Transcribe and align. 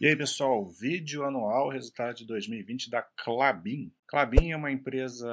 E 0.00 0.06
aí, 0.06 0.14
pessoal, 0.14 0.64
vídeo 0.64 1.24
anual, 1.24 1.70
resultado 1.70 2.14
de 2.14 2.24
2020 2.24 2.88
da 2.88 3.02
Clabin. 3.02 3.92
Clabin 4.06 4.52
é 4.52 4.56
uma 4.56 4.70
empresa 4.70 5.28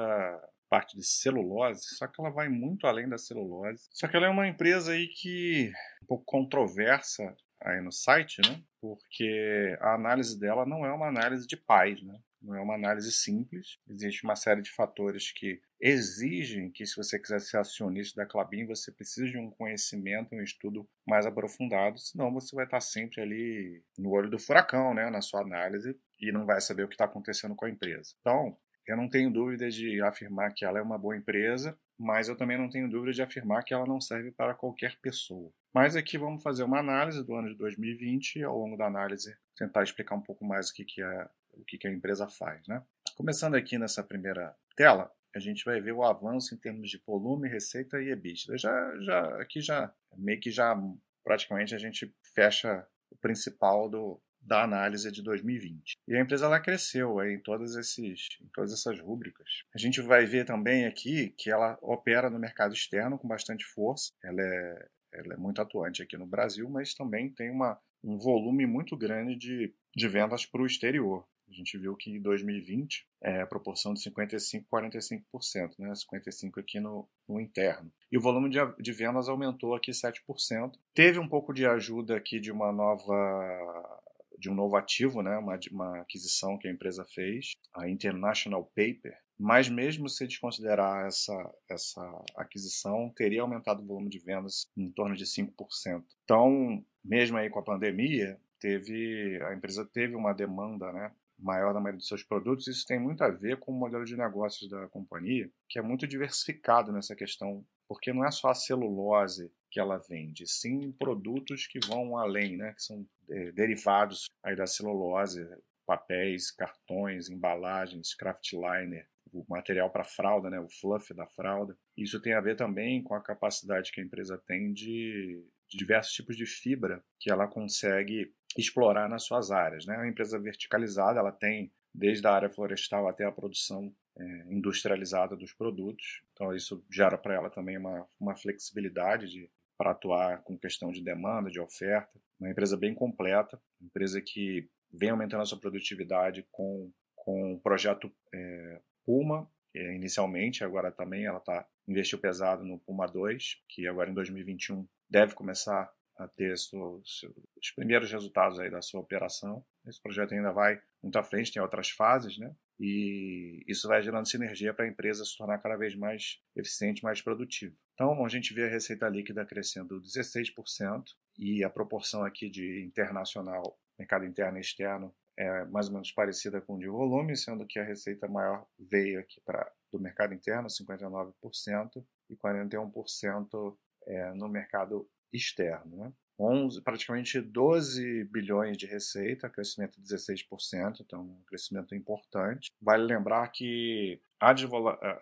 parte 0.68 0.96
de 0.96 1.04
celulose, 1.06 1.82
só 1.96 2.08
que 2.08 2.20
ela 2.20 2.30
vai 2.30 2.48
muito 2.48 2.84
além 2.84 3.08
da 3.08 3.16
celulose. 3.16 3.86
Só 3.92 4.08
que 4.08 4.16
ela 4.16 4.26
é 4.26 4.28
uma 4.28 4.48
empresa 4.48 4.90
aí 4.90 5.06
que 5.06 5.66
é 5.66 6.02
um 6.02 6.06
pouco 6.08 6.24
controversa 6.24 7.32
aí 7.62 7.80
no 7.80 7.92
site, 7.92 8.40
né? 8.40 8.60
Porque 8.80 9.76
a 9.80 9.94
análise 9.94 10.36
dela 10.36 10.66
não 10.66 10.84
é 10.84 10.92
uma 10.92 11.06
análise 11.06 11.46
de 11.46 11.56
paz, 11.56 12.02
né? 12.02 12.18
Não 12.46 12.54
é 12.54 12.60
uma 12.60 12.76
análise 12.76 13.10
simples. 13.10 13.78
Existe 13.88 14.22
uma 14.22 14.36
série 14.36 14.62
de 14.62 14.70
fatores 14.70 15.32
que 15.32 15.60
exigem 15.80 16.70
que, 16.70 16.86
se 16.86 16.96
você 16.96 17.18
quiser 17.18 17.40
ser 17.40 17.58
acionista 17.58 18.22
da 18.22 18.26
Clabin, 18.26 18.66
você 18.66 18.92
precisa 18.92 19.26
de 19.26 19.36
um 19.36 19.50
conhecimento, 19.50 20.34
um 20.34 20.40
estudo 20.40 20.88
mais 21.04 21.26
aprofundado, 21.26 21.98
senão 21.98 22.32
você 22.32 22.54
vai 22.54 22.64
estar 22.64 22.80
sempre 22.80 23.20
ali 23.20 23.82
no 23.98 24.10
olho 24.10 24.30
do 24.30 24.38
furacão, 24.38 24.94
né, 24.94 25.10
na 25.10 25.20
sua 25.20 25.40
análise, 25.40 25.98
e 26.20 26.30
não 26.30 26.46
vai 26.46 26.60
saber 26.60 26.84
o 26.84 26.88
que 26.88 26.94
está 26.94 27.04
acontecendo 27.04 27.56
com 27.56 27.64
a 27.64 27.70
empresa. 27.70 28.14
Então, 28.20 28.56
eu 28.86 28.96
não 28.96 29.08
tenho 29.08 29.32
dúvida 29.32 29.68
de 29.68 30.00
afirmar 30.00 30.54
que 30.54 30.64
ela 30.64 30.78
é 30.78 30.82
uma 30.82 30.96
boa 30.96 31.16
empresa, 31.16 31.76
mas 31.98 32.28
eu 32.28 32.36
também 32.36 32.56
não 32.56 32.70
tenho 32.70 32.88
dúvida 32.88 33.12
de 33.12 33.22
afirmar 33.22 33.64
que 33.64 33.74
ela 33.74 33.86
não 33.86 34.00
serve 34.00 34.30
para 34.30 34.54
qualquer 34.54 34.96
pessoa. 35.00 35.52
Mas 35.74 35.96
aqui 35.96 36.16
vamos 36.16 36.42
fazer 36.42 36.62
uma 36.62 36.78
análise 36.78 37.24
do 37.24 37.34
ano 37.34 37.48
de 37.48 37.56
2020 37.56 38.36
e 38.36 38.44
ao 38.44 38.56
longo 38.56 38.76
da 38.76 38.86
análise 38.86 39.36
tentar 39.56 39.82
explicar 39.82 40.14
um 40.14 40.22
pouco 40.22 40.44
mais 40.44 40.70
o 40.70 40.74
que, 40.74 40.84
que, 40.84 41.02
é, 41.02 41.28
o 41.56 41.64
que, 41.64 41.78
que 41.78 41.88
a 41.88 41.92
empresa 41.92 42.28
faz. 42.28 42.66
Né? 42.68 42.82
Começando 43.16 43.54
aqui 43.54 43.78
nessa 43.78 44.02
primeira 44.02 44.54
tela, 44.76 45.10
a 45.34 45.38
gente 45.38 45.64
vai 45.64 45.80
ver 45.80 45.92
o 45.92 46.02
avanço 46.02 46.54
em 46.54 46.58
termos 46.58 46.88
de 46.88 47.00
volume, 47.06 47.48
receita 47.48 48.00
e 48.00 48.10
EBITDA. 48.10 48.56
Já, 48.56 48.98
já, 49.00 49.40
aqui 49.40 49.60
já, 49.60 49.92
meio 50.16 50.40
que 50.40 50.50
já 50.50 50.74
praticamente 51.22 51.74
a 51.74 51.78
gente 51.78 52.14
fecha 52.34 52.86
o 53.10 53.16
principal 53.16 53.88
do, 53.88 54.20
da 54.40 54.62
análise 54.62 55.10
de 55.10 55.22
2020. 55.22 55.96
E 56.06 56.16
a 56.16 56.20
empresa 56.20 56.46
ela 56.46 56.60
cresceu 56.60 57.20
em, 57.22 57.38
todas 57.40 57.74
esses, 57.74 58.26
em 58.40 58.48
todas 58.54 58.72
essas 58.72 58.98
rúbricas. 59.00 59.64
A 59.74 59.78
gente 59.78 60.00
vai 60.00 60.24
ver 60.24 60.46
também 60.46 60.86
aqui 60.86 61.30
que 61.36 61.50
ela 61.50 61.76
opera 61.82 62.30
no 62.30 62.38
mercado 62.38 62.72
externo 62.72 63.18
com 63.18 63.26
bastante 63.26 63.64
força. 63.64 64.12
Ela 64.22 64.40
é, 64.40 64.88
ela 65.12 65.34
é 65.34 65.36
muito 65.36 65.60
atuante 65.60 66.02
aqui 66.02 66.16
no 66.16 66.26
Brasil, 66.26 66.68
mas 66.70 66.94
também 66.94 67.28
tem 67.28 67.50
uma, 67.50 67.78
um 68.04 68.16
volume 68.16 68.66
muito 68.66 68.96
grande 68.96 69.36
de, 69.36 69.74
de 69.94 70.08
vendas 70.08 70.46
para 70.46 70.62
o 70.62 70.66
exterior. 70.66 71.26
A 71.48 71.52
gente 71.52 71.78
viu 71.78 71.94
que 71.96 72.10
em 72.10 72.20
2020 72.20 73.06
é 73.22 73.40
a 73.40 73.46
proporção 73.46 73.94
de 73.94 74.00
55% 74.00 74.64
45%, 74.70 75.78
né? 75.78 75.92
55% 75.92 76.58
aqui 76.58 76.80
no, 76.80 77.08
no 77.28 77.40
interno. 77.40 77.90
E 78.10 78.18
o 78.18 78.20
volume 78.20 78.50
de, 78.50 78.58
de 78.80 78.92
vendas 78.92 79.28
aumentou 79.28 79.74
aqui 79.74 79.90
7%. 79.90 80.72
Teve 80.94 81.18
um 81.18 81.28
pouco 81.28 81.52
de 81.52 81.66
ajuda 81.66 82.16
aqui 82.16 82.40
de 82.40 82.50
uma 82.50 82.72
nova 82.72 84.02
de 84.38 84.50
um 84.50 84.54
novo 84.54 84.76
ativo, 84.76 85.22
né, 85.22 85.38
uma, 85.38 85.58
uma 85.70 86.00
aquisição 86.00 86.58
que 86.58 86.68
a 86.68 86.70
empresa 86.70 87.06
fez, 87.06 87.52
a 87.74 87.88
International 87.88 88.64
Paper, 88.64 89.16
mas 89.38 89.68
mesmo 89.68 90.08
se 90.08 90.26
desconsiderar 90.26 91.06
essa, 91.06 91.54
essa 91.68 92.24
aquisição, 92.36 93.12
teria 93.14 93.42
aumentado 93.42 93.82
o 93.82 93.86
volume 93.86 94.08
de 94.08 94.18
vendas 94.18 94.66
em 94.76 94.90
torno 94.90 95.14
de 95.14 95.24
5%. 95.24 96.04
Então, 96.24 96.84
mesmo 97.04 97.36
aí 97.36 97.50
com 97.50 97.58
a 97.58 97.64
pandemia, 97.64 98.38
teve 98.58 99.38
a 99.42 99.54
empresa 99.54 99.84
teve 99.84 100.14
uma 100.14 100.32
demanda 100.32 100.90
né, 100.92 101.12
maior 101.38 101.72
da 101.72 101.80
maioria 101.80 101.98
dos 101.98 102.08
seus 102.08 102.22
produtos, 102.22 102.66
isso 102.66 102.86
tem 102.86 102.98
muito 102.98 103.22
a 103.22 103.28
ver 103.28 103.58
com 103.58 103.72
o 103.72 103.78
modelo 103.78 104.04
de 104.04 104.16
negócios 104.16 104.68
da 104.70 104.88
companhia, 104.88 105.50
que 105.68 105.78
é 105.78 105.82
muito 105.82 106.06
diversificado 106.06 106.92
nessa 106.92 107.14
questão, 107.14 107.64
porque 107.88 108.12
não 108.12 108.24
é 108.24 108.30
só 108.30 108.48
a 108.48 108.54
celulose 108.54 109.50
que 109.70 109.78
ela 109.78 109.98
vende, 109.98 110.46
sim 110.46 110.92
produtos 110.92 111.66
que 111.66 111.78
vão 111.86 112.16
além, 112.16 112.56
né, 112.56 112.72
que 112.72 112.82
são 112.82 113.06
é, 113.30 113.52
derivados 113.52 114.26
aí 114.42 114.56
da 114.56 114.66
celulose, 114.66 115.46
papéis, 115.86 116.50
cartões, 116.50 117.28
embalagens, 117.28 118.14
craft 118.14 118.52
liner, 118.52 119.08
o 119.32 119.44
material 119.48 119.90
para 119.90 120.04
fralda, 120.04 120.48
né, 120.48 120.58
o 120.58 120.68
fluff 120.68 121.12
da 121.14 121.26
fralda. 121.26 121.76
Isso 121.96 122.20
tem 122.20 122.32
a 122.32 122.40
ver 122.40 122.56
também 122.56 123.02
com 123.02 123.14
a 123.14 123.22
capacidade 123.22 123.92
que 123.92 124.00
a 124.00 124.04
empresa 124.04 124.38
tem 124.46 124.72
de, 124.72 125.44
de 125.68 125.76
diversos 125.76 126.12
tipos 126.12 126.36
de 126.36 126.46
fibra 126.46 127.02
que 127.18 127.30
ela 127.30 127.46
consegue 127.46 128.32
explorar 128.56 129.08
nas 129.08 129.24
suas 129.24 129.50
áreas. 129.50 129.86
Né? 129.86 129.94
É 129.94 129.98
uma 129.98 130.08
empresa 130.08 130.38
verticalizada, 130.38 131.18
ela 131.18 131.32
tem 131.32 131.72
desde 131.94 132.26
a 132.26 132.32
área 132.32 132.50
florestal 132.50 133.08
até 133.08 133.24
a 133.24 133.32
produção 133.32 133.92
é, 134.18 134.24
industrializada 134.50 135.36
dos 135.36 135.52
produtos. 135.52 136.22
Então 136.32 136.54
isso 136.54 136.84
gera 136.90 137.18
para 137.18 137.34
ela 137.34 137.50
também 137.50 137.78
uma, 137.78 138.06
uma 138.18 138.36
flexibilidade 138.36 139.50
para 139.78 139.90
atuar 139.90 140.42
com 140.42 140.58
questão 140.58 140.90
de 140.90 141.02
demanda, 141.02 141.50
de 141.50 141.60
oferta. 141.60 142.18
Uma 142.40 142.50
empresa 142.50 142.76
bem 142.76 142.94
completa, 142.94 143.60
empresa 143.80 144.20
que 144.20 144.68
vem 144.92 145.10
aumentando 145.10 145.42
a 145.42 145.46
sua 145.46 145.60
produtividade 145.60 146.46
com, 146.50 146.90
com 147.14 147.54
o 147.54 147.60
projeto 147.60 148.10
é, 148.34 148.80
Puma, 149.04 149.50
é, 149.74 149.94
inicialmente, 149.94 150.64
agora 150.64 150.90
também 150.90 151.26
ela 151.26 151.38
está 151.38 151.66
investiu 151.86 152.18
pesado 152.18 152.64
no 152.64 152.78
Puma 152.78 153.06
2, 153.06 153.62
que 153.68 153.86
agora 153.86 154.10
em 154.10 154.14
2021 154.14 154.86
deve 155.08 155.34
começar 155.34 155.90
a 156.16 156.26
ter 156.26 156.52
os 156.52 157.70
primeiros 157.74 158.10
resultados 158.10 158.58
aí 158.58 158.70
da 158.70 158.80
sua 158.80 159.00
operação. 159.00 159.64
Esse 159.86 160.00
projeto 160.00 160.32
ainda 160.32 160.50
vai 160.50 160.80
muito 161.02 161.18
à 161.18 161.22
frente, 161.22 161.52
tem 161.52 161.62
outras 161.62 161.90
fases, 161.90 162.38
né? 162.38 162.54
E 162.80 163.62
isso 163.66 163.86
vai 163.88 164.02
gerando 164.02 164.28
sinergia 164.28 164.72
para 164.74 164.84
a 164.84 164.88
empresa 164.88 165.24
se 165.24 165.36
tornar 165.36 165.58
cada 165.58 165.76
vez 165.76 165.94
mais 165.94 166.40
eficiente, 166.54 167.04
mais 167.04 167.20
produtiva. 167.20 167.74
Então, 167.94 168.24
a 168.24 168.28
gente 168.28 168.52
vê 168.52 168.64
a 168.64 168.70
receita 168.70 169.08
líquida 169.08 169.46
crescendo 169.46 170.00
16% 170.00 171.04
e 171.38 171.64
a 171.64 171.70
proporção 171.70 172.24
aqui 172.24 172.50
de 172.50 172.82
internacional, 172.84 173.78
mercado 173.98 174.26
interno 174.26 174.58
e 174.58 174.60
externo, 174.60 175.14
é 175.38 175.64
mais 175.66 175.88
ou 175.88 175.94
menos 175.94 176.10
parecida 176.12 176.60
com 176.60 176.74
o 176.74 176.78
de 176.78 176.88
volume, 176.88 177.36
sendo 177.36 177.66
que 177.66 177.78
a 177.78 177.84
receita 177.84 178.26
maior 178.26 178.66
veio 178.78 179.20
aqui 179.20 179.40
para 179.44 179.70
do 179.92 180.00
mercado 180.00 180.34
interno, 180.34 180.68
59%, 180.68 182.04
e 182.28 182.36
41% 182.36 183.76
é, 184.06 184.32
no 184.34 184.48
mercado 184.48 185.08
externo. 185.32 185.96
Né? 185.96 186.12
11, 186.38 186.82
praticamente 186.82 187.40
12 187.40 188.24
bilhões 188.24 188.76
de 188.76 188.86
receita, 188.86 189.48
crescimento 189.48 190.00
de 190.00 190.14
16%, 190.14 191.00
então 191.00 191.22
um 191.22 191.42
crescimento 191.46 191.94
importante. 191.94 192.70
Vale 192.80 193.04
lembrar 193.04 193.48
que 193.48 194.20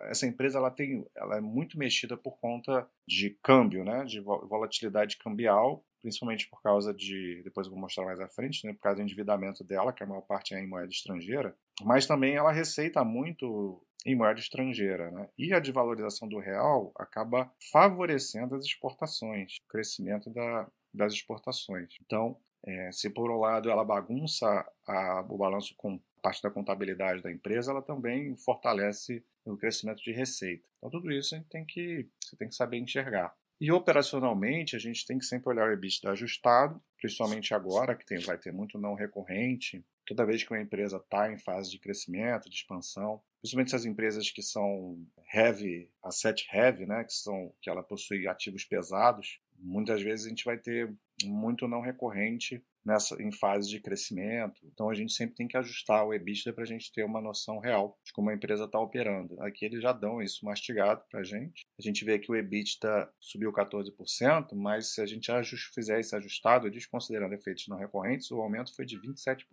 essa 0.09 0.27
empresa 0.27 0.57
ela 0.57 0.69
tem, 0.69 1.05
ela 1.15 1.37
é 1.37 1.41
muito 1.41 1.77
mexida 1.77 2.17
por 2.17 2.37
conta 2.39 2.87
de 3.07 3.37
câmbio, 3.41 3.85
né, 3.85 4.03
de 4.03 4.19
volatilidade 4.19 5.17
cambial, 5.17 5.85
principalmente 6.05 6.47
por 6.47 6.61
causa 6.61 6.93
de, 6.93 7.41
depois 7.43 7.65
eu 7.65 7.73
vou 7.73 7.81
mostrar 7.81 8.05
mais 8.05 8.19
à 8.19 8.27
frente, 8.27 8.63
né, 8.63 8.73
por 8.73 8.81
causa 8.81 8.97
do 8.97 9.01
endividamento 9.01 9.63
dela, 9.63 9.91
que 9.91 10.03
a 10.03 10.05
maior 10.05 10.21
parte 10.21 10.53
é 10.53 10.59
em 10.61 10.67
moeda 10.67 10.91
estrangeira, 10.91 11.57
mas 11.81 12.05
também 12.05 12.35
ela 12.35 12.51
receita 12.51 13.03
muito 13.03 13.83
em 14.05 14.15
moeda 14.15 14.39
estrangeira. 14.39 15.09
Né? 15.09 15.27
E 15.35 15.51
a 15.51 15.59
desvalorização 15.59 16.27
do 16.27 16.37
real 16.37 16.93
acaba 16.95 17.51
favorecendo 17.71 18.53
as 18.53 18.65
exportações, 18.65 19.55
o 19.65 19.67
crescimento 19.67 20.29
da, 20.29 20.67
das 20.93 21.11
exportações. 21.11 21.89
Então, 22.05 22.37
é, 22.63 22.91
se 22.91 23.09
por 23.09 23.31
um 23.31 23.39
lado 23.39 23.71
ela 23.71 23.83
bagunça 23.83 24.45
a, 24.87 25.25
o 25.27 25.37
balanço 25.39 25.73
com 25.75 25.99
parte 26.21 26.43
da 26.43 26.51
contabilidade 26.51 27.23
da 27.23 27.31
empresa, 27.31 27.71
ela 27.71 27.81
também 27.81 28.37
fortalece 28.37 29.25
o 29.43 29.57
crescimento 29.57 30.03
de 30.03 30.11
receita. 30.11 30.67
Então, 30.77 30.91
tudo 30.91 31.11
isso 31.11 31.33
a 31.33 31.39
gente 31.39 31.49
tem 31.49 31.65
que, 31.65 32.07
você 32.23 32.35
tem 32.35 32.47
que 32.47 32.55
saber 32.55 32.77
enxergar. 32.77 33.35
E 33.59 33.71
operacionalmente, 33.71 34.75
a 34.75 34.79
gente 34.79 35.05
tem 35.05 35.17
que 35.17 35.25
sempre 35.25 35.49
olhar 35.49 35.69
o 35.69 35.73
EBITDA 35.73 36.11
ajustado, 36.11 36.81
principalmente 36.97 37.53
agora, 37.53 37.95
que 37.95 38.05
tem, 38.05 38.19
vai 38.19 38.37
ter 38.37 38.51
muito 38.51 38.77
não 38.77 38.95
recorrente. 38.95 39.85
Toda 40.05 40.25
vez 40.25 40.43
que 40.43 40.51
uma 40.51 40.61
empresa 40.61 40.97
está 40.97 41.31
em 41.31 41.37
fase 41.37 41.71
de 41.71 41.79
crescimento, 41.79 42.49
de 42.49 42.55
expansão, 42.55 43.21
principalmente 43.41 43.69
essas 43.69 43.85
empresas 43.85 44.29
que 44.29 44.41
são 44.41 45.01
heavy, 45.33 45.89
asset 46.03 46.45
heavy, 46.53 46.85
né, 46.85 47.03
que, 47.03 47.13
são, 47.13 47.53
que 47.61 47.69
ela 47.69 47.81
possui 47.81 48.27
ativos 48.27 48.65
pesados, 48.65 49.39
muitas 49.57 50.01
vezes 50.01 50.25
a 50.25 50.29
gente 50.29 50.45
vai 50.45 50.57
ter 50.57 50.93
muito 51.23 51.67
não 51.67 51.81
recorrente 51.81 52.63
nessa 52.85 53.21
em 53.21 53.31
fase 53.31 53.69
de 53.69 53.81
crescimento. 53.81 54.61
Então 54.63 54.89
a 54.89 54.93
gente 54.93 55.13
sempre 55.13 55.35
tem 55.35 55.47
que 55.47 55.57
ajustar 55.57 56.05
o 56.05 56.13
EBITDA 56.13 56.53
para 56.53 56.63
a 56.63 56.67
gente 56.67 56.91
ter 56.91 57.03
uma 57.03 57.21
noção 57.21 57.59
real 57.59 57.97
de 58.05 58.13
como 58.13 58.29
a 58.29 58.33
empresa 58.33 58.65
está 58.65 58.79
operando. 58.79 59.41
Aqui 59.41 59.65
eles 59.65 59.81
já 59.81 59.91
dão 59.91 60.21
isso 60.21 60.45
mastigado 60.45 61.03
para 61.09 61.21
a 61.21 61.23
gente. 61.23 61.65
A 61.79 61.81
gente 61.81 62.05
vê 62.05 62.19
que 62.19 62.31
o 62.31 62.35
EBITDA 62.35 63.09
subiu 63.19 63.51
14%, 63.51 64.53
mas 64.53 64.93
se 64.93 65.01
a 65.01 65.05
gente 65.05 65.25
fizer 65.73 65.99
esse 65.99 66.15
ajustado, 66.15 66.69
desconsiderando 66.69 67.33
efeitos 67.33 67.67
não 67.67 67.77
recorrentes, 67.77 68.29
o 68.31 68.41
aumento 68.41 68.75
foi 68.75 68.85
de 68.85 68.99
27%. 68.99 69.45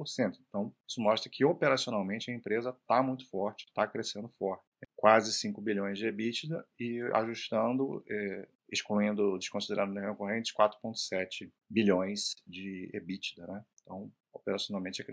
Então 0.48 0.74
isso 0.88 1.00
mostra 1.00 1.30
que 1.30 1.44
operacionalmente 1.44 2.30
a 2.30 2.34
empresa 2.34 2.70
está 2.70 3.02
muito 3.02 3.28
forte, 3.28 3.64
está 3.64 3.86
crescendo 3.86 4.28
forte. 4.28 4.62
É 4.82 4.86
quase 4.96 5.32
5 5.32 5.60
bilhões 5.60 5.98
de 5.98 6.06
EBITDA 6.06 6.64
e 6.78 7.00
ajustando 7.14 8.04
é, 8.08 8.48
excluindo, 8.72 9.38
desconsiderando 9.38 9.92
não 9.92 10.02
recorrentes, 10.02 10.52
4,7 10.54 11.50
bilhões 11.68 12.34
de 12.46 12.90
EBITDA, 12.94 13.46
né? 13.46 13.64
Então, 13.82 14.10
operacionalmente, 14.32 15.04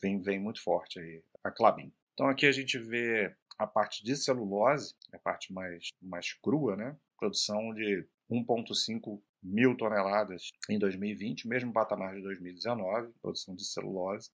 vem, 0.00 0.22
vem 0.22 0.38
muito 0.38 0.62
forte 0.62 1.00
aí 1.00 1.22
a 1.42 1.50
Clabin. 1.50 1.92
Então, 2.14 2.28
aqui 2.28 2.46
a 2.46 2.52
gente 2.52 2.78
vê 2.78 3.34
a 3.58 3.66
parte 3.66 4.04
de 4.04 4.16
celulose, 4.16 4.94
a 5.12 5.18
parte 5.18 5.52
mais, 5.52 5.88
mais 6.00 6.32
crua, 6.34 6.76
né? 6.76 6.96
Produção 7.18 7.74
de 7.74 8.06
1,5 8.30 9.20
mil 9.42 9.76
toneladas 9.76 10.50
em 10.68 10.78
2020, 10.78 11.48
mesmo 11.48 11.72
patamar 11.72 12.14
de 12.14 12.22
2019, 12.22 13.12
produção 13.20 13.54
de 13.54 13.64
celulose. 13.64 14.30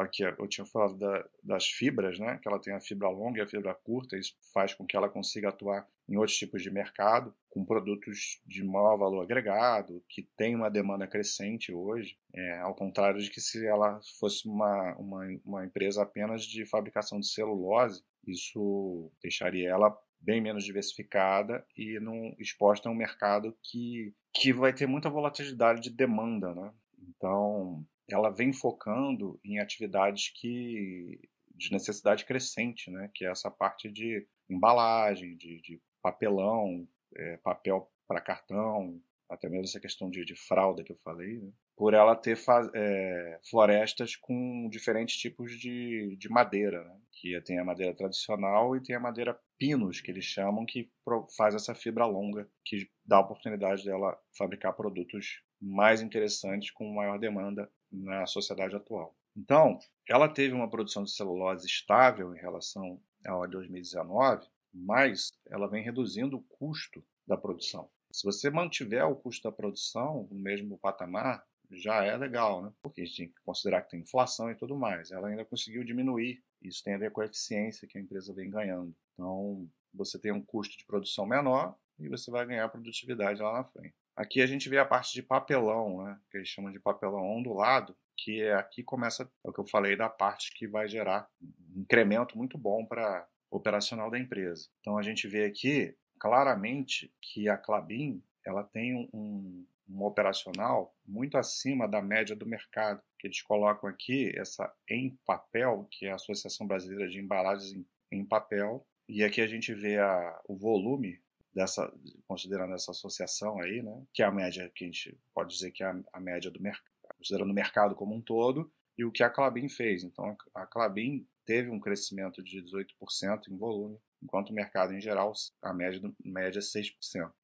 Aqui 0.00 0.22
eu 0.22 0.48
tinha 0.48 0.64
falado 0.64 0.96
da, 0.96 1.28
das 1.42 1.66
fibras, 1.66 2.18
né? 2.18 2.38
Que 2.42 2.48
ela 2.48 2.60
tem 2.60 2.74
a 2.74 2.80
fibra 2.80 3.08
longa 3.08 3.38
e 3.38 3.42
a 3.42 3.46
fibra 3.46 3.74
curta. 3.74 4.16
Isso 4.16 4.34
faz 4.52 4.74
com 4.74 4.86
que 4.86 4.96
ela 4.96 5.08
consiga 5.08 5.48
atuar 5.48 5.86
em 6.08 6.16
outros 6.16 6.36
tipos 6.36 6.62
de 6.62 6.70
mercado, 6.70 7.34
com 7.48 7.64
produtos 7.64 8.40
de 8.46 8.64
maior 8.64 8.96
valor 8.96 9.22
agregado, 9.22 10.02
que 10.08 10.22
tem 10.36 10.54
uma 10.54 10.70
demanda 10.70 11.06
crescente 11.06 11.72
hoje, 11.72 12.16
é, 12.34 12.58
ao 12.58 12.74
contrário 12.74 13.20
de 13.20 13.30
que 13.30 13.40
se 13.40 13.66
ela 13.66 14.00
fosse 14.18 14.46
uma, 14.48 14.94
uma, 14.96 15.26
uma 15.44 15.64
empresa 15.64 16.02
apenas 16.02 16.44
de 16.44 16.66
fabricação 16.66 17.20
de 17.20 17.28
celulose, 17.28 18.02
isso 18.26 19.10
deixaria 19.22 19.70
ela 19.70 19.96
bem 20.20 20.40
menos 20.40 20.64
diversificada 20.64 21.64
e 21.76 21.98
não 22.00 22.34
exposta 22.38 22.88
a 22.88 22.92
um 22.92 22.94
mercado 22.94 23.56
que, 23.62 24.14
que 24.32 24.52
vai 24.52 24.72
ter 24.72 24.86
muita 24.86 25.10
volatilidade 25.10 25.80
de 25.80 25.90
demanda, 25.90 26.54
né? 26.54 26.72
Então, 27.08 27.84
ela 28.10 28.30
vem 28.30 28.52
focando 28.52 29.38
em 29.44 29.58
atividades 29.58 30.28
que 30.28 31.20
de 31.54 31.72
necessidade 31.72 32.24
crescente, 32.24 32.90
né? 32.90 33.10
Que 33.14 33.24
é 33.24 33.30
essa 33.30 33.50
parte 33.50 33.90
de 33.90 34.26
embalagem, 34.48 35.36
de, 35.36 35.60
de 35.60 35.80
papelão, 36.02 36.88
é, 37.14 37.36
papel 37.38 37.90
para 38.08 38.20
cartão, 38.20 39.00
até 39.30 39.48
mesmo 39.48 39.64
essa 39.64 39.80
questão 39.80 40.10
de, 40.10 40.24
de 40.24 40.34
fralda 40.34 40.82
que 40.82 40.92
eu 40.92 40.98
falei, 41.02 41.38
né? 41.38 41.50
por 41.76 41.94
ela 41.94 42.14
ter 42.14 42.38
é, 42.74 43.40
florestas 43.48 44.14
com 44.14 44.68
diferentes 44.70 45.16
tipos 45.16 45.58
de, 45.58 46.16
de 46.16 46.28
madeira, 46.28 46.84
né? 46.84 47.00
que 47.10 47.40
tem 47.42 47.58
a 47.58 47.64
madeira 47.64 47.94
tradicional 47.94 48.76
e 48.76 48.82
tem 48.82 48.94
a 48.94 49.00
madeira 49.00 49.38
pinos, 49.58 50.00
que 50.00 50.10
eles 50.10 50.24
chamam, 50.24 50.66
que 50.66 50.90
faz 51.36 51.54
essa 51.54 51.74
fibra 51.74 52.04
longa, 52.04 52.48
que 52.64 52.88
dá 53.04 53.16
a 53.16 53.20
oportunidade 53.20 53.84
dela 53.84 54.18
fabricar 54.36 54.74
produtos 54.74 55.42
mais 55.62 56.02
interessantes 56.02 56.72
com 56.72 56.92
maior 56.92 57.18
demanda 57.18 57.70
na 57.90 58.26
sociedade 58.26 58.74
atual. 58.74 59.14
Então, 59.36 59.78
ela 60.08 60.28
teve 60.28 60.54
uma 60.54 60.68
produção 60.68 61.04
de 61.04 61.12
celulose 61.12 61.66
estável 61.66 62.34
em 62.34 62.38
relação 62.38 63.00
ao 63.24 63.46
2019, 63.48 64.46
mas 64.74 65.32
ela 65.48 65.68
vem 65.68 65.84
reduzindo 65.84 66.36
o 66.36 66.42
custo 66.42 67.02
da 67.26 67.36
produção. 67.36 67.88
Se 68.10 68.24
você 68.24 68.50
mantiver 68.50 69.06
o 69.06 69.16
custo 69.16 69.44
da 69.44 69.52
produção 69.52 70.28
no 70.30 70.38
mesmo 70.38 70.76
patamar, 70.78 71.46
já 71.70 72.04
é 72.04 72.14
legal, 72.16 72.62
né? 72.62 72.72
Porque 72.82 73.00
a 73.00 73.04
gente 73.04 73.16
tem 73.16 73.28
que 73.28 73.40
considerar 73.42 73.82
que 73.82 73.90
tem 73.90 74.00
inflação 74.00 74.50
e 74.50 74.54
tudo 74.54 74.76
mais. 74.76 75.10
Ela 75.10 75.28
ainda 75.28 75.44
conseguiu 75.44 75.82
diminuir. 75.82 76.42
Isso 76.60 76.82
tem 76.84 76.94
a 76.94 76.98
ver 76.98 77.10
com 77.10 77.22
a 77.22 77.24
eficiência 77.24 77.88
que 77.88 77.96
a 77.96 78.00
empresa 78.00 78.34
vem 78.34 78.50
ganhando. 78.50 78.94
Então, 79.14 79.66
você 79.94 80.18
tem 80.18 80.32
um 80.32 80.42
custo 80.42 80.76
de 80.76 80.84
produção 80.84 81.24
menor 81.24 81.74
e 81.98 82.08
você 82.08 82.30
vai 82.30 82.44
ganhar 82.46 82.68
produtividade 82.68 83.40
lá 83.40 83.52
na 83.54 83.64
frente. 83.64 83.94
Aqui 84.16 84.42
a 84.42 84.46
gente 84.46 84.68
vê 84.68 84.78
a 84.78 84.84
parte 84.84 85.14
de 85.14 85.22
papelão, 85.22 86.04
né? 86.04 86.18
Que 86.30 86.38
eles 86.38 86.48
chamam 86.48 86.70
de 86.70 86.78
papelão 86.78 87.24
ondulado, 87.24 87.96
que 88.16 88.42
é 88.42 88.54
aqui 88.54 88.82
começa 88.82 89.22
é 89.22 89.48
o 89.48 89.52
que 89.52 89.60
eu 89.60 89.66
falei 89.66 89.96
da 89.96 90.08
parte 90.08 90.52
que 90.54 90.66
vai 90.66 90.86
gerar 90.86 91.28
um 91.42 91.80
incremento 91.80 92.36
muito 92.36 92.58
bom 92.58 92.84
para 92.84 93.26
operacional 93.50 94.10
da 94.10 94.18
empresa. 94.18 94.68
Então 94.80 94.98
a 94.98 95.02
gente 95.02 95.26
vê 95.26 95.44
aqui 95.44 95.96
claramente 96.18 97.12
que 97.20 97.48
a 97.48 97.56
Clabin 97.56 98.22
ela 98.44 98.64
tem 98.64 99.08
um, 99.12 99.66
um 99.88 100.02
operacional 100.02 100.94
muito 101.06 101.36
acima 101.36 101.88
da 101.88 102.02
média 102.02 102.34
do 102.34 102.46
mercado, 102.46 103.02
que 103.18 103.26
eles 103.26 103.42
colocam 103.42 103.88
aqui 103.88 104.32
essa 104.36 104.72
em 104.88 105.18
papel, 105.26 105.86
que 105.90 106.06
é 106.06 106.12
a 106.12 106.16
Associação 106.16 106.66
Brasileira 106.66 107.08
de 107.08 107.18
Embalagens 107.18 107.72
em, 107.72 107.86
em 108.10 108.24
Papel, 108.24 108.86
e 109.08 109.22
aqui 109.22 109.40
a 109.40 109.46
gente 109.46 109.74
vê 109.74 109.98
a, 109.98 110.40
o 110.48 110.56
volume 110.56 111.20
dessa, 111.54 111.92
considerando 112.26 112.74
essa 112.74 112.90
associação 112.90 113.60
aí, 113.60 113.82
né, 113.82 114.04
que 114.12 114.22
é 114.22 114.26
a 114.26 114.32
média 114.32 114.70
que 114.74 114.84
a 114.84 114.86
gente 114.86 115.18
pode 115.34 115.54
dizer 115.54 115.70
que 115.70 115.82
é 115.82 115.94
a, 116.12 116.20
média 116.20 116.50
do 116.50 116.60
mercado, 116.60 116.90
considerando 117.18 117.50
o 117.50 117.54
mercado 117.54 117.94
como 117.94 118.14
um 118.14 118.20
todo, 118.20 118.72
e 118.96 119.04
o 119.04 119.12
que 119.12 119.22
a 119.22 119.30
Clabin 119.30 119.68
fez. 119.68 120.04
Então 120.04 120.36
a 120.54 120.66
Clabin 120.66 121.26
teve 121.46 121.70
um 121.70 121.80
crescimento 121.80 122.42
de 122.42 122.62
18% 122.62 123.48
em 123.48 123.56
volume, 123.56 123.98
enquanto 124.22 124.50
o 124.50 124.54
mercado 124.54 124.92
em 124.94 125.00
geral, 125.00 125.32
a 125.62 125.72
média, 125.72 126.00
média 126.24 126.58
é 126.58 126.62
6%. 126.62 126.92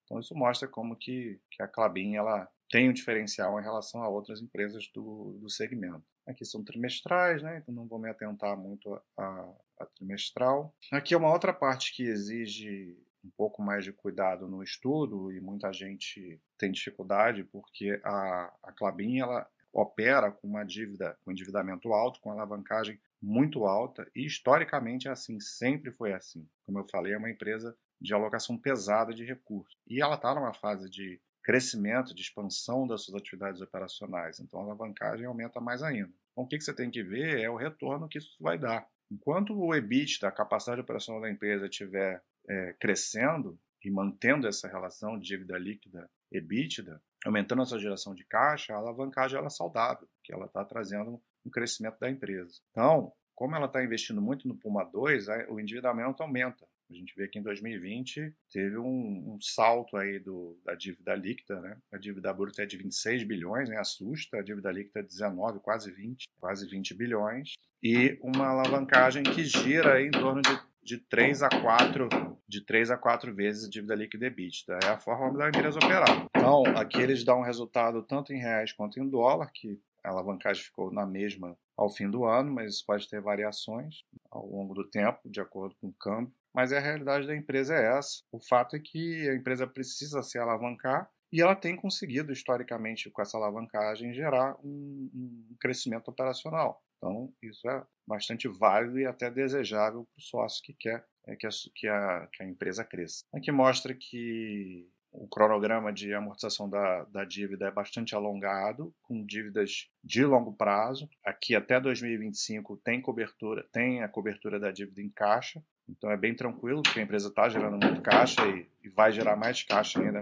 Então 0.04 0.20
isso 0.20 0.34
mostra 0.34 0.68
como 0.68 0.96
que, 0.96 1.40
que 1.50 1.62
a 1.62 1.68
Clabin 1.68 2.16
ela 2.16 2.48
tem 2.70 2.88
um 2.88 2.92
diferencial 2.92 3.58
em 3.58 3.62
relação 3.62 4.02
a 4.02 4.08
outras 4.08 4.40
empresas 4.40 4.88
do, 4.94 5.38
do 5.40 5.48
segmento. 5.48 6.04
Aqui 6.26 6.44
são 6.44 6.62
trimestrais, 6.62 7.42
né? 7.42 7.58
então 7.58 7.74
não 7.74 7.86
vou 7.86 7.98
me 7.98 8.10
atentar 8.10 8.56
muito 8.56 9.00
a, 9.16 9.54
a 9.80 9.86
trimestral. 9.86 10.74
Aqui 10.92 11.14
é 11.14 11.16
uma 11.16 11.32
outra 11.32 11.52
parte 11.52 11.94
que 11.94 12.02
exige 12.02 12.98
um 13.24 13.30
pouco 13.36 13.62
mais 13.62 13.84
de 13.84 13.92
cuidado 13.92 14.48
no 14.48 14.62
estudo 14.62 15.32
e 15.32 15.40
muita 15.40 15.72
gente 15.72 16.40
tem 16.56 16.70
dificuldade 16.70 17.44
porque 17.44 18.00
a, 18.04 18.52
a 18.62 18.72
Clabin 18.72 19.20
ela 19.20 19.48
opera 19.72 20.32
com 20.32 20.48
uma 20.48 20.64
dívida, 20.64 21.16
com 21.24 21.30
endividamento 21.30 21.92
alto, 21.92 22.20
com 22.20 22.30
alavancagem 22.30 22.98
muito 23.20 23.64
alta 23.64 24.08
e 24.14 24.24
historicamente 24.24 25.08
é 25.08 25.10
assim, 25.10 25.40
sempre 25.40 25.90
foi 25.90 26.12
assim. 26.12 26.48
Como 26.64 26.78
eu 26.78 26.88
falei, 26.88 27.12
é 27.12 27.18
uma 27.18 27.30
empresa 27.30 27.76
de 28.00 28.14
alocação 28.14 28.56
pesada 28.56 29.12
de 29.12 29.24
recursos 29.24 29.76
e 29.86 30.00
ela 30.00 30.14
está 30.14 30.34
numa 30.34 30.54
fase 30.54 30.88
de 30.88 31.20
crescimento, 31.42 32.14
de 32.14 32.20
expansão 32.20 32.86
das 32.86 33.02
suas 33.04 33.20
atividades 33.20 33.60
operacionais, 33.60 34.38
então 34.38 34.60
a 34.60 34.64
alavancagem 34.64 35.26
aumenta 35.26 35.60
mais 35.60 35.82
ainda. 35.82 36.12
Então, 36.32 36.44
o 36.44 36.46
que 36.46 36.60
você 36.60 36.74
tem 36.74 36.90
que 36.90 37.02
ver 37.02 37.40
é 37.40 37.48
o 37.48 37.56
retorno 37.56 38.08
que 38.08 38.18
isso 38.18 38.36
vai 38.38 38.58
dar. 38.58 38.86
Enquanto 39.10 39.58
o 39.58 39.74
EBITDA, 39.74 40.28
a 40.28 40.32
capacidade 40.32 40.82
operacional 40.82 41.22
da 41.22 41.30
empresa, 41.30 41.66
estiver 41.66 42.22
é, 42.48 42.74
crescendo 42.80 43.58
e 43.84 43.90
mantendo 43.90 44.46
essa 44.46 44.68
relação 44.68 45.18
de 45.18 45.26
dívida 45.26 45.58
líquida 45.58 46.10
EBITDA, 46.32 47.00
aumentando 47.24 47.62
a 47.62 47.66
sua 47.66 47.78
geração 47.78 48.14
de 48.14 48.24
caixa, 48.24 48.74
a 48.74 48.76
alavancagem 48.76 49.38
ela 49.38 49.46
é 49.46 49.50
saudável, 49.50 50.08
que 50.22 50.32
ela 50.32 50.46
está 50.46 50.64
trazendo 50.64 51.20
um 51.44 51.50
crescimento 51.50 51.98
da 51.98 52.10
empresa. 52.10 52.60
Então, 52.70 53.12
como 53.34 53.54
ela 53.54 53.66
está 53.66 53.82
investindo 53.84 54.20
muito 54.20 54.48
no 54.48 54.56
Puma 54.56 54.84
2, 54.84 55.26
o 55.48 55.60
endividamento 55.60 56.22
aumenta. 56.22 56.66
A 56.90 56.94
gente 56.94 57.14
vê 57.14 57.28
que 57.28 57.38
em 57.38 57.42
2020 57.42 58.34
teve 58.50 58.78
um, 58.78 59.34
um 59.34 59.38
salto 59.40 59.96
aí 59.96 60.18
do, 60.18 60.58
da 60.64 60.74
dívida 60.74 61.14
líquida, 61.14 61.60
né? 61.60 61.76
A 61.92 61.98
dívida 61.98 62.32
bruta 62.32 62.62
é 62.62 62.66
de 62.66 62.78
26 62.78 63.24
bilhões, 63.24 63.68
né? 63.68 63.76
Assusta, 63.76 64.38
a 64.38 64.42
dívida 64.42 64.72
líquida 64.72 65.00
é 65.00 65.02
19, 65.02 65.60
quase 65.60 65.92
20, 65.92 66.24
quase 66.40 66.66
20 66.66 66.94
bilhões. 66.94 67.52
E 67.82 68.18
uma 68.22 68.48
alavancagem 68.48 69.22
que 69.22 69.44
gira 69.44 70.02
em 70.02 70.10
torno 70.10 70.40
de, 70.40 70.58
de 70.88 70.96
3 70.96 71.42
a 71.42 71.50
4 71.50 72.08
de 72.48 72.64
3 72.64 72.90
a 72.90 72.96
4 72.96 73.34
vezes 73.34 73.66
a 73.66 73.68
dívida 73.68 73.94
líquida 73.94 74.26
EBITDA. 74.26 74.78
É 74.82 74.88
a 74.88 74.98
forma 74.98 75.36
da 75.36 75.48
empresa 75.48 75.76
operar. 75.76 76.26
Então, 76.34 76.62
aqui 76.76 76.98
eles 76.98 77.22
dão 77.22 77.40
um 77.40 77.44
resultado 77.44 78.02
tanto 78.02 78.32
em 78.32 78.38
reais 78.38 78.72
quanto 78.72 78.98
em 78.98 79.06
dólar, 79.06 79.50
que 79.52 79.78
a 80.02 80.08
alavancagem 80.08 80.64
ficou 80.64 80.90
na 80.90 81.04
mesma 81.04 81.54
ao 81.76 81.90
fim 81.90 82.08
do 82.08 82.24
ano, 82.24 82.50
mas 82.54 82.76
isso 82.76 82.86
pode 82.86 83.06
ter 83.06 83.20
variações 83.20 84.02
ao 84.30 84.46
longo 84.46 84.72
do 84.72 84.82
tempo, 84.82 85.28
de 85.28 85.42
acordo 85.42 85.76
com 85.78 85.88
o 85.88 85.92
câmbio. 85.92 86.32
Mas 86.54 86.72
a 86.72 86.80
realidade 86.80 87.26
da 87.26 87.36
empresa 87.36 87.74
é 87.74 87.98
essa. 87.98 88.22
O 88.32 88.40
fato 88.40 88.74
é 88.74 88.78
que 88.78 89.28
a 89.28 89.34
empresa 89.34 89.66
precisa 89.66 90.22
se 90.22 90.38
alavancar 90.38 91.10
e 91.30 91.42
ela 91.42 91.54
tem 91.54 91.76
conseguido, 91.76 92.32
historicamente, 92.32 93.10
com 93.10 93.20
essa 93.20 93.36
alavancagem, 93.36 94.14
gerar 94.14 94.56
um, 94.64 95.10
um 95.14 95.56
crescimento 95.60 96.08
operacional. 96.08 96.82
Então, 96.98 97.32
isso 97.42 97.68
é 97.68 97.84
bastante 98.06 98.48
válido 98.48 98.98
e 98.98 99.06
até 99.06 99.30
desejável 99.30 100.04
para 100.04 100.18
o 100.18 100.22
sócio 100.22 100.62
que 100.62 100.74
quer 100.74 101.06
é, 101.26 101.36
que, 101.36 101.46
a, 101.46 101.50
que, 101.74 101.88
a, 101.88 102.28
que 102.32 102.42
a 102.42 102.46
empresa 102.46 102.84
cresça. 102.84 103.24
Aqui 103.32 103.52
mostra 103.52 103.94
que 103.94 104.88
o 105.12 105.26
cronograma 105.28 105.92
de 105.92 106.12
amortização 106.12 106.68
da, 106.68 107.04
da 107.04 107.24
dívida 107.24 107.66
é 107.66 107.70
bastante 107.70 108.14
alongado, 108.14 108.94
com 109.02 109.24
dívidas 109.24 109.88
de 110.02 110.24
longo 110.24 110.52
prazo. 110.52 111.08
Aqui 111.24 111.54
até 111.54 111.80
2025 111.80 112.76
tem 112.84 113.00
cobertura, 113.00 113.66
tem 113.72 114.02
a 114.02 114.08
cobertura 114.08 114.60
da 114.60 114.70
dívida 114.70 115.00
em 115.00 115.10
caixa, 115.10 115.62
então 115.88 116.10
é 116.10 116.16
bem 116.16 116.34
tranquilo, 116.34 116.82
porque 116.82 117.00
a 117.00 117.02
empresa 117.02 117.28
está 117.28 117.48
gerando 117.48 117.82
muito 117.82 118.02
caixa 118.02 118.46
e, 118.46 118.68
e, 118.84 118.88
vai 118.90 119.10
gerar 119.10 119.36
mais 119.36 119.62
caixa 119.62 120.00
ainda 120.00 120.20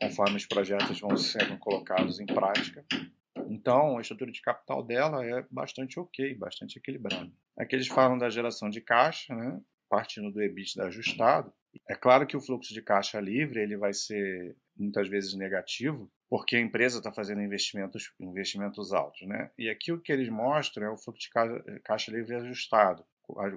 conforme 0.00 0.36
os 0.36 0.46
projetos 0.46 1.00
vão 1.00 1.16
sendo 1.16 1.58
colocados 1.58 2.20
em 2.20 2.26
prática. 2.26 2.84
Então, 3.52 3.98
a 3.98 4.00
estrutura 4.00 4.32
de 4.32 4.40
capital 4.40 4.82
dela 4.82 5.22
é 5.24 5.44
bastante 5.50 6.00
ok, 6.00 6.34
bastante 6.36 6.78
equilibrada. 6.78 7.30
Aqui 7.58 7.76
eles 7.76 7.86
falam 7.86 8.16
da 8.16 8.30
geração 8.30 8.70
de 8.70 8.80
caixa, 8.80 9.34
né, 9.34 9.60
partindo 9.90 10.32
do 10.32 10.42
EBITDA 10.42 10.84
ajustado. 10.86 11.52
É 11.86 11.94
claro 11.94 12.26
que 12.26 12.34
o 12.34 12.40
fluxo 12.40 12.72
de 12.72 12.80
caixa 12.80 13.20
livre 13.20 13.60
ele 13.60 13.76
vai 13.76 13.92
ser 13.92 14.56
muitas 14.74 15.06
vezes 15.06 15.34
negativo, 15.34 16.10
porque 16.30 16.56
a 16.56 16.60
empresa 16.60 16.96
está 16.96 17.12
fazendo 17.12 17.42
investimentos, 17.42 18.10
investimentos 18.18 18.90
altos. 18.94 19.20
Né? 19.28 19.50
E 19.58 19.68
aqui 19.68 19.92
o 19.92 20.00
que 20.00 20.10
eles 20.10 20.30
mostram 20.30 20.86
é 20.86 20.90
o 20.90 20.96
fluxo 20.96 21.20
de 21.20 21.80
caixa 21.80 22.10
livre 22.10 22.34
ajustado. 22.36 23.04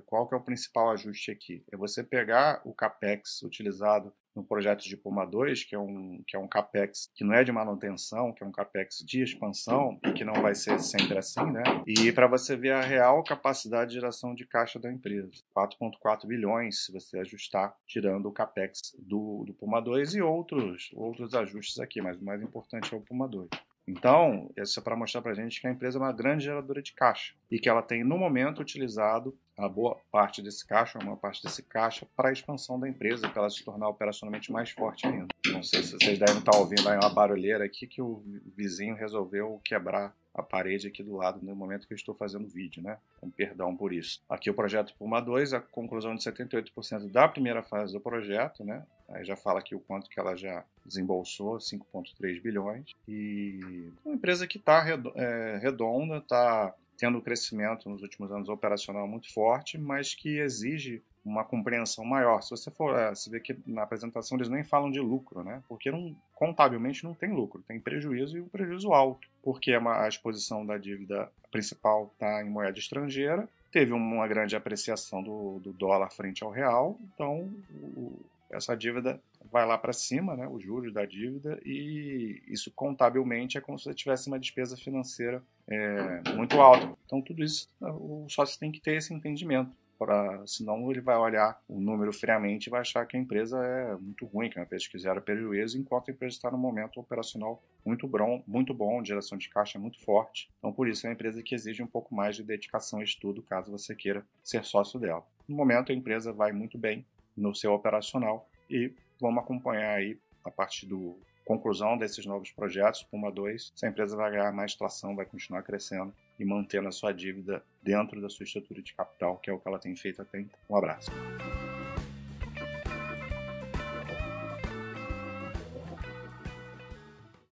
Qual 0.05 0.27
que 0.27 0.35
é 0.35 0.37
o 0.37 0.43
principal 0.43 0.91
ajuste 0.91 1.31
aqui? 1.31 1.63
É 1.71 1.77
você 1.77 2.03
pegar 2.03 2.61
o 2.65 2.73
CAPEX 2.73 3.41
utilizado 3.43 4.13
no 4.35 4.43
projeto 4.43 4.83
de 4.83 4.97
Puma 4.97 5.25
2, 5.25 5.63
que 5.63 5.75
é 5.75 5.79
um 5.79 6.23
que 6.27 6.35
é 6.35 6.39
um 6.39 6.47
capex 6.47 7.09
que 7.15 7.23
não 7.23 7.33
é 7.33 7.43
de 7.43 7.51
manutenção, 7.51 8.33
que 8.33 8.43
é 8.43 8.47
um 8.47 8.51
capex 8.51 8.97
de 9.05 9.23
expansão, 9.23 9.99
que 10.15 10.25
não 10.25 10.41
vai 10.41 10.53
ser 10.53 10.79
sempre 10.79 11.17
assim, 11.17 11.45
né? 11.51 11.63
E 11.87 12.11
para 12.11 12.27
você 12.27 12.55
ver 12.55 12.73
a 12.73 12.81
real 12.81 13.23
capacidade 13.23 13.89
de 13.89 13.95
geração 13.95 14.35
de 14.35 14.45
caixa 14.45 14.79
da 14.79 14.91
empresa, 14.91 15.31
4.4 15.55 16.27
bilhões, 16.27 16.85
se 16.85 16.91
você 16.91 17.19
ajustar, 17.19 17.75
tirando 17.87 18.27
o 18.27 18.31
capex 18.31 18.79
do, 18.99 19.43
do 19.45 19.53
Puma 19.53 19.81
2 19.81 20.15
e 20.15 20.21
outros 20.21 20.89
outros 20.93 21.33
ajustes 21.33 21.79
aqui, 21.79 22.01
mas 22.01 22.17
o 22.17 22.25
mais 22.25 22.41
importante 22.41 22.93
é 22.93 22.97
o 22.97 23.01
Puma 23.01 23.27
2. 23.27 23.49
Então, 23.87 24.51
isso 24.57 24.79
é 24.79 24.83
para 24.83 24.95
mostrar 24.95 25.21
para 25.21 25.31
a 25.31 25.35
gente 25.35 25.61
que 25.61 25.67
a 25.67 25.71
empresa 25.71 25.99
é 25.99 26.01
uma 26.01 26.11
grande 26.11 26.45
geradora 26.45 26.81
de 26.81 26.93
caixa 26.93 27.35
e 27.51 27.59
que 27.59 27.69
ela 27.69 27.83
tem, 27.83 28.03
no 28.03 28.17
momento, 28.17 28.61
utilizado 28.61 29.37
a 29.57 29.69
boa 29.69 29.97
parte 30.11 30.41
desse 30.41 30.65
caixa, 30.65 30.99
a 30.99 31.03
maior 31.03 31.17
parte 31.17 31.43
desse 31.43 31.63
caixa, 31.63 32.07
para 32.15 32.29
a 32.29 32.33
expansão 32.33 32.79
da 32.79 32.89
empresa, 32.89 33.29
para 33.29 33.41
ela 33.41 33.49
se 33.49 33.63
tornar 33.63 33.87
operacionalmente 33.87 34.51
mais 34.51 34.71
forte 34.71 35.07
ainda. 35.07 35.27
Não 35.47 35.63
sei 35.63 35.83
se 35.83 35.93
vocês 35.93 36.19
devem 36.19 36.39
estar 36.39 36.57
ouvindo 36.57 36.87
aí 36.89 36.97
uma 36.97 37.09
barulheira 37.09 37.63
aqui 37.63 37.87
que 37.87 38.01
o 38.01 38.21
vizinho 38.55 38.95
resolveu 38.95 39.61
quebrar 39.63 40.13
a 40.35 40.43
parede 40.43 40.87
aqui 40.87 41.01
do 41.01 41.15
lado 41.15 41.39
no 41.41 41.55
momento 41.55 41.87
que 41.87 41.93
eu 41.93 41.95
estou 41.95 42.13
fazendo 42.13 42.45
o 42.45 42.49
vídeo, 42.49 42.83
né? 42.83 42.97
Com 43.21 43.29
perdão 43.29 43.75
por 43.75 43.93
isso. 43.93 44.21
Aqui 44.29 44.49
o 44.49 44.53
projeto 44.53 44.93
Puma 44.99 45.21
2, 45.21 45.53
a 45.53 45.61
conclusão 45.61 46.13
de 46.13 46.23
78% 46.23 47.09
da 47.09 47.27
primeira 47.27 47.63
fase 47.63 47.93
do 47.93 48.01
projeto, 48.01 48.63
né? 48.65 48.85
Aí 49.07 49.23
já 49.23 49.37
fala 49.37 49.59
aqui 49.59 49.73
o 49.73 49.79
quanto 49.79 50.09
que 50.09 50.19
ela 50.19 50.35
já 50.35 50.65
desembolsou, 50.85 51.57
5,3 51.57 52.41
bilhões. 52.41 52.91
E 53.07 53.89
uma 54.03 54.15
empresa 54.15 54.45
que 54.45 54.57
está 54.57 54.85
é, 55.15 55.57
redonda, 55.61 56.17
está 56.17 56.75
tendo 56.97 57.21
crescimento 57.21 57.89
nos 57.89 58.01
últimos 58.01 58.31
anos 58.31 58.49
operacional 58.49 59.07
muito 59.07 59.31
forte, 59.33 59.77
mas 59.77 60.13
que 60.13 60.39
exige 60.39 61.01
uma 61.25 61.43
compreensão 61.43 62.05
maior. 62.05 62.41
Se 62.41 62.51
você 62.51 62.69
for 62.69 62.97
é, 62.97 63.13
se 63.15 63.29
vê 63.29 63.39
que 63.39 63.57
na 63.65 63.81
apresentação 63.81 64.37
eles 64.37 64.47
nem 64.47 64.63
falam 64.63 64.91
de 64.91 64.99
lucro, 64.99 65.43
né? 65.43 65.61
Porque 65.67 65.89
não, 65.89 66.15
contabilmente 66.35 67.03
não 67.03 67.15
tem 67.15 67.33
lucro, 67.33 67.63
tem 67.67 67.79
prejuízo 67.79 68.37
e 68.37 68.41
um 68.41 68.47
prejuízo 68.47 68.93
alto, 68.93 69.27
porque 69.43 69.73
a 69.73 70.07
exposição 70.07 70.65
da 70.65 70.77
dívida 70.77 71.29
principal 71.51 72.11
está 72.13 72.43
em 72.43 72.49
moeda 72.49 72.77
estrangeira, 72.77 73.49
teve 73.71 73.91
uma 73.91 74.27
grande 74.27 74.55
apreciação 74.55 75.23
do, 75.23 75.59
do 75.59 75.73
dólar 75.73 76.11
frente 76.11 76.43
ao 76.43 76.51
real, 76.51 76.97
então 77.13 77.49
o, 77.97 78.19
essa 78.55 78.75
dívida 78.75 79.21
vai 79.51 79.65
lá 79.65 79.77
para 79.77 79.93
cima, 79.93 80.35
né, 80.35 80.47
os 80.47 80.63
juros 80.63 80.93
da 80.93 81.05
dívida, 81.05 81.59
e 81.63 82.41
isso 82.47 82.71
contabilmente 82.75 83.57
é 83.57 83.61
como 83.61 83.77
se 83.77 83.85
você 83.85 83.93
tivesse 83.93 84.27
uma 84.27 84.39
despesa 84.39 84.75
financeira 84.75 85.41
é, 85.67 86.21
muito 86.35 86.59
alta. 86.59 86.91
Então, 87.05 87.21
tudo 87.21 87.43
isso 87.43 87.69
o 87.79 88.25
sócio 88.29 88.59
tem 88.59 88.71
que 88.71 88.81
ter 88.81 88.95
esse 88.95 89.13
entendimento. 89.13 89.71
Pra, 89.97 90.45
senão 90.45 90.91
ele 90.91 90.99
vai 90.99 91.15
olhar 91.15 91.57
o 91.69 91.79
número 91.79 92.11
friamente 92.11 92.67
e 92.67 92.69
vai 92.69 92.81
achar 92.81 93.05
que 93.05 93.15
a 93.15 93.19
empresa 93.19 93.57
é 93.63 93.95
muito 93.95 94.25
ruim, 94.25 94.49
que 94.49 94.57
é 94.57 94.61
uma 94.61 94.65
empresa 94.65 94.89
que 94.91 94.99
gera 94.99 95.21
prejuízo, 95.21 95.79
enquanto 95.79 96.09
a 96.09 96.11
empresa 96.11 96.35
está 96.35 96.51
num 96.51 96.57
momento 96.57 96.99
operacional 96.99 97.63
muito 97.85 98.05
bom, 98.05 98.43
muito 98.45 98.73
bom, 98.73 99.03
geração 99.05 99.37
de 99.37 99.47
caixa 99.47 99.79
muito 99.79 100.03
forte. 100.03 100.49
Então, 100.59 100.73
por 100.73 100.89
isso, 100.89 101.05
é 101.05 101.09
uma 101.09 101.13
empresa 101.13 101.41
que 101.41 101.55
exige 101.55 101.81
um 101.81 101.87
pouco 101.87 102.13
mais 102.13 102.35
de 102.35 102.43
dedicação 102.43 102.99
e 102.99 103.05
estudo, 103.05 103.41
caso 103.41 103.71
você 103.71 103.95
queira 103.95 104.25
ser 104.43 104.65
sócio 104.65 104.99
dela. 104.99 105.25
No 105.47 105.55
momento, 105.55 105.93
a 105.93 105.95
empresa 105.95 106.33
vai 106.33 106.51
muito 106.51 106.77
bem 106.77 107.05
no 107.35 107.53
seu 107.53 107.73
operacional 107.73 108.47
e 108.69 108.93
vamos 109.19 109.43
acompanhar 109.43 109.95
aí 109.95 110.17
a 110.43 110.51
partir 110.51 110.85
do 110.85 111.19
conclusão 111.45 111.95
desses 111.95 112.25
novos 112.25 112.51
projetos, 112.51 113.03
Puma 113.03 113.31
2, 113.31 113.73
essa 113.75 113.87
empresa 113.87 114.17
vai 114.17 114.31
ganhar 114.31 114.51
mais 114.51 114.75
tração, 114.75 115.15
vai 115.15 115.25
continuar 115.25 115.61
crescendo 115.61 116.13
e 116.39 116.43
mantendo 116.43 116.87
a 116.87 116.91
sua 116.91 117.13
dívida 117.13 117.63
dentro 117.83 118.19
da 118.19 118.29
sua 118.29 118.43
estrutura 118.43 118.81
de 118.81 118.93
capital, 118.93 119.37
que 119.37 119.49
é 119.49 119.53
o 119.53 119.59
que 119.59 119.67
ela 119.67 119.79
tem 119.79 119.95
feito 119.95 120.21
até 120.21 120.39
então. 120.39 120.59
Um 120.67 120.75
abraço. 120.75 121.11